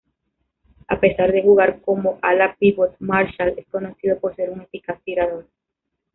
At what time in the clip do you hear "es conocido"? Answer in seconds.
3.55-4.17